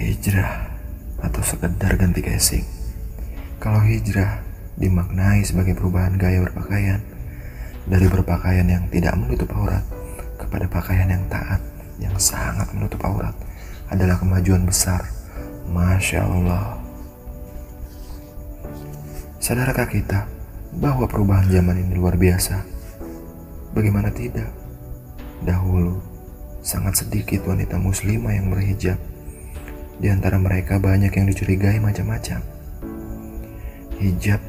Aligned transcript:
hijrah 0.00 0.72
atau 1.20 1.44
sekedar 1.44 1.92
ganti 2.00 2.24
casing. 2.24 2.64
Kalau 3.60 3.84
hijrah 3.84 4.40
dimaknai 4.80 5.44
sebagai 5.44 5.76
perubahan 5.76 6.16
gaya 6.16 6.40
berpakaian 6.40 7.04
dari 7.84 8.08
berpakaian 8.08 8.64
yang 8.64 8.88
tidak 8.88 9.12
menutup 9.20 9.52
aurat 9.52 9.84
kepada 10.40 10.64
pakaian 10.72 11.12
yang 11.12 11.24
taat 11.28 11.60
yang 12.00 12.16
sangat 12.16 12.72
menutup 12.72 13.04
aurat 13.04 13.36
adalah 13.92 14.16
kemajuan 14.16 14.64
besar. 14.64 15.04
Masya 15.70 16.26
Allah. 16.26 16.80
Sadarkah 19.38 19.86
kita 19.86 20.26
bahwa 20.74 21.06
perubahan 21.06 21.46
zaman 21.46 21.78
ini 21.78 21.94
luar 21.94 22.18
biasa? 22.18 22.64
Bagaimana 23.70 24.10
tidak? 24.10 24.50
Dahulu, 25.46 26.02
sangat 26.64 27.06
sedikit 27.06 27.46
wanita 27.46 27.78
muslimah 27.78 28.34
yang 28.34 28.50
berhijab 28.50 28.98
di 30.00 30.08
antara 30.08 30.40
mereka 30.40 30.80
banyak 30.80 31.12
yang 31.12 31.28
dicurigai 31.28 31.76
macam-macam. 31.76 32.40
Hijab 34.00 34.40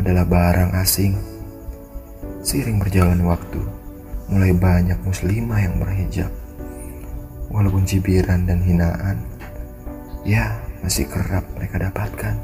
adalah 0.00 0.24
barang 0.24 0.72
asing. 0.80 1.12
Seiring 2.40 2.80
berjalan 2.80 3.20
waktu, 3.28 3.60
mulai 4.32 4.56
banyak 4.56 4.96
muslimah 5.04 5.60
yang 5.60 5.76
berhijab. 5.76 6.32
Walaupun 7.52 7.84
cibiran 7.84 8.48
dan 8.48 8.64
hinaan, 8.64 9.20
ya 10.24 10.56
masih 10.80 11.04
kerap 11.04 11.44
mereka 11.52 11.84
dapatkan. 11.84 12.40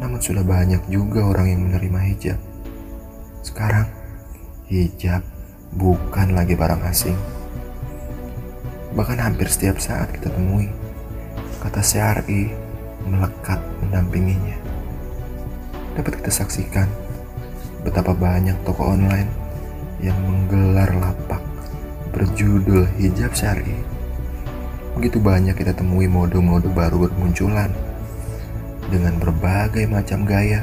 Namun 0.00 0.24
sudah 0.24 0.42
banyak 0.42 0.80
juga 0.88 1.28
orang 1.28 1.46
yang 1.52 1.60
menerima 1.68 2.00
hijab. 2.08 2.38
Sekarang, 3.44 3.84
hijab 4.72 5.20
bukan 5.76 6.32
lagi 6.32 6.56
barang 6.56 6.82
asing. 6.88 7.18
Bahkan 8.96 9.20
hampir 9.20 9.52
setiap 9.52 9.76
saat 9.76 10.08
kita 10.16 10.32
temui 10.32 10.87
kata 11.58 11.82
syari 11.82 12.54
melekat 13.02 13.58
mendampinginya. 13.82 14.54
Dapat 15.98 16.22
kita 16.22 16.30
saksikan 16.30 16.86
betapa 17.82 18.14
banyak 18.14 18.54
toko 18.62 18.94
online 18.94 19.26
yang 19.98 20.14
menggelar 20.22 20.94
lapak 20.94 21.42
berjudul 22.14 22.86
hijab 22.98 23.34
syari. 23.34 23.74
Begitu 24.94 25.18
banyak 25.18 25.54
kita 25.58 25.74
temui 25.74 26.06
mode-mode 26.06 26.70
baru 26.70 27.10
bermunculan 27.10 27.70
dengan 28.90 29.18
berbagai 29.18 29.86
macam 29.90 30.22
gaya 30.22 30.62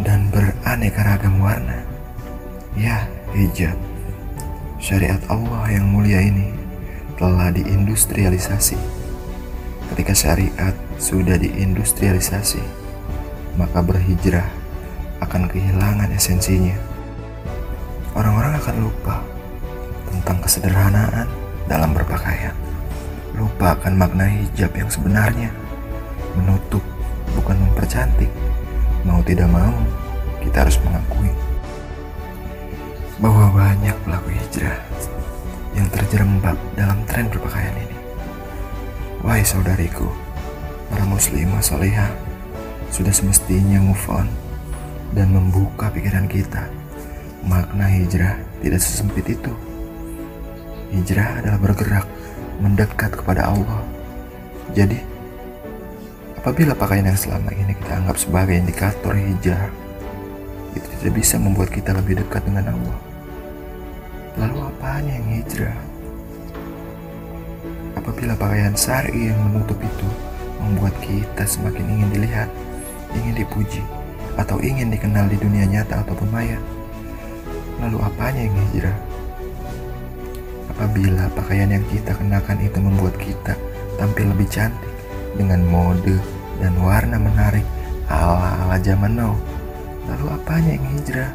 dan 0.00 0.28
beraneka 0.28 1.00
ragam 1.04 1.40
warna. 1.40 1.84
Ya, 2.76 3.08
hijab. 3.32 3.74
Syariat 4.78 5.18
Allah 5.26 5.66
yang 5.74 5.90
mulia 5.90 6.22
ini 6.22 6.54
telah 7.18 7.50
diindustrialisasi 7.50 8.97
Ketika 9.92 10.12
syariat 10.12 10.74
sudah 11.00 11.40
diindustrialisasi, 11.40 12.60
maka 13.56 13.80
berhijrah 13.80 14.46
akan 15.24 15.50
kehilangan 15.50 16.12
esensinya. 16.14 16.76
Orang-orang 18.14 18.58
akan 18.58 18.76
lupa 18.82 19.16
tentang 20.10 20.38
kesederhanaan 20.42 21.28
dalam 21.66 21.92
berpakaian. 21.92 22.54
Lupa 23.34 23.78
akan 23.78 23.94
makna 23.94 24.26
hijab 24.26 24.74
yang 24.74 24.90
sebenarnya. 24.90 25.50
Menutup 26.34 26.82
bukan 27.34 27.56
mempercantik. 27.58 28.30
Mau 29.06 29.22
tidak 29.22 29.46
mau, 29.48 29.74
kita 30.42 30.66
harus 30.66 30.78
mengakui 30.82 31.30
bahwa 33.18 33.50
banyak 33.50 33.96
pelaku 34.06 34.30
hijrah 34.30 34.78
yang 35.74 35.86
terjerembab 35.90 36.54
dalam 36.78 36.98
tren 37.06 37.26
berpakaian 37.30 37.74
ini. 37.74 37.87
Wahai 39.28 39.44
saudariku, 39.44 40.08
para 40.88 41.04
muslimah 41.04 41.60
soleha 41.60 42.08
sudah 42.88 43.12
semestinya 43.12 43.76
move 43.76 44.08
on 44.08 44.24
dan 45.12 45.28
membuka 45.36 45.92
pikiran 45.92 46.24
kita. 46.24 46.64
Makna 47.44 47.92
hijrah 47.92 48.40
tidak 48.64 48.80
sesempit 48.80 49.28
itu. 49.28 49.52
Hijrah 50.96 51.44
adalah 51.44 51.60
bergerak 51.60 52.08
mendekat 52.64 53.20
kepada 53.20 53.52
Allah. 53.52 53.84
Jadi, 54.72 54.96
apabila 56.40 56.72
pakaian 56.72 57.12
yang 57.12 57.20
selama 57.20 57.52
ini 57.52 57.76
kita 57.84 58.00
anggap 58.00 58.16
sebagai 58.16 58.56
indikator 58.56 59.12
hijrah, 59.12 59.68
itu 60.72 60.88
tidak 61.04 61.20
bisa 61.20 61.36
membuat 61.36 61.68
kita 61.68 61.92
lebih 61.92 62.24
dekat 62.24 62.48
dengan 62.48 62.72
Allah. 62.72 62.98
Lalu 64.40 64.56
apanya 64.72 65.20
yang 65.20 65.28
hijrah? 65.36 65.97
Apabila 68.18 68.34
pakaian 68.34 68.74
syari 68.74 69.30
yang 69.30 69.38
menutup 69.46 69.78
itu 69.78 70.08
membuat 70.58 70.90
kita 71.06 71.46
semakin 71.46 71.86
ingin 71.86 72.10
dilihat, 72.10 72.50
ingin 73.14 73.30
dipuji, 73.30 73.78
atau 74.34 74.58
ingin 74.58 74.90
dikenal 74.90 75.30
di 75.30 75.38
dunia 75.38 75.62
nyata 75.62 76.02
ataupun 76.02 76.26
maya, 76.34 76.58
lalu 77.78 78.02
apanya 78.02 78.42
yang 78.42 78.58
hijrah? 78.58 78.98
Apabila 80.66 81.30
pakaian 81.30 81.70
yang 81.70 81.86
kita 81.94 82.10
kenakan 82.18 82.58
itu 82.58 82.78
membuat 82.82 83.14
kita 83.22 83.54
tampil 84.02 84.34
lebih 84.34 84.50
cantik 84.50 84.90
dengan 85.38 85.62
mode 85.70 86.18
dan 86.58 86.74
warna 86.82 87.22
menarik 87.22 87.62
ala-ala 88.10 88.82
zaman 88.82 89.14
now, 89.14 89.38
lalu 90.10 90.26
apanya 90.34 90.74
yang 90.74 90.86
hijrah? 90.90 91.30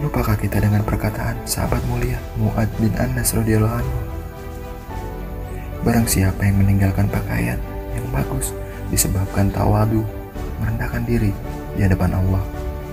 Lupakah 0.00 0.32
kita 0.32 0.64
dengan 0.64 0.80
perkataan 0.80 1.36
sahabat 1.44 1.84
mulia 1.84 2.16
Mu'ad 2.40 2.72
bin 2.80 2.88
Anas 2.96 3.36
radhiyallahu 3.36 3.84
anhu? 3.84 3.98
Barang 5.84 6.08
siapa 6.08 6.40
yang 6.40 6.56
meninggalkan 6.56 7.04
pakaian 7.12 7.60
yang 7.92 8.06
bagus 8.08 8.56
disebabkan 8.88 9.52
tawadu, 9.52 10.00
merendahkan 10.56 11.04
diri 11.04 11.36
di 11.76 11.84
hadapan 11.84 12.16
Allah, 12.16 12.40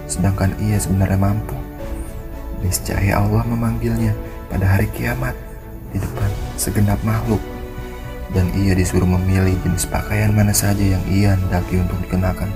sedangkan 0.03 0.51
ia 0.59 0.75
sebenarnya 0.75 1.15
mampu, 1.15 1.55
niscaya 2.59 3.23
Allah 3.23 3.47
memanggilnya 3.47 4.11
pada 4.51 4.67
hari 4.67 4.91
kiamat 4.91 5.35
di 5.95 6.03
depan 6.03 6.27
segenap 6.59 6.99
makhluk 7.07 7.39
dan 8.35 8.51
ia 8.51 8.75
disuruh 8.75 9.07
memilih 9.07 9.55
jenis 9.63 9.87
pakaian 9.87 10.35
mana 10.35 10.51
saja 10.51 10.83
yang 10.83 11.03
ia 11.07 11.39
hendaki 11.39 11.79
untuk 11.79 12.03
dikenakan. 12.03 12.51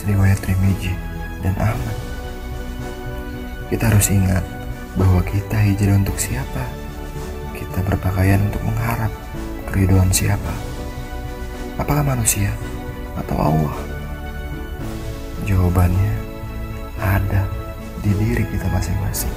Riwayat 0.00 0.40
Trimiji 0.40 0.96
dan 1.44 1.52
Ahmad 1.60 2.09
kita 3.70 3.86
harus 3.86 4.10
ingat 4.10 4.42
bahwa 4.98 5.22
kita 5.22 5.54
hijrah 5.54 5.94
untuk 5.94 6.18
siapa. 6.18 6.66
Kita 7.54 7.86
berpakaian 7.86 8.42
untuk 8.50 8.58
mengharap 8.66 9.14
keriduan 9.70 10.10
siapa. 10.10 10.50
Apakah 11.78 12.02
manusia 12.02 12.50
atau 13.14 13.38
Allah? 13.38 13.76
Jawabannya 15.46 16.14
ada 16.98 17.46
di 18.02 18.10
diri 18.18 18.42
kita 18.50 18.66
masing-masing. 18.74 19.32